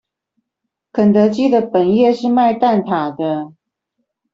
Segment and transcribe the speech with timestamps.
[0.91, 3.53] 肯德基的本業是賣蛋塔的